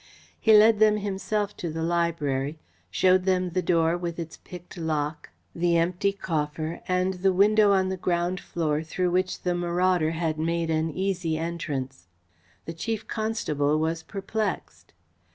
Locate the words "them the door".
3.25-3.95